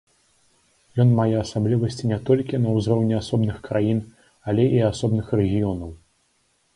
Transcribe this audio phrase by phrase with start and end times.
[1.01, 3.99] Ён мае асаблівасці не толькі на ўзроўні асобных краін,
[4.55, 5.93] але і асобных рэгіёнаў.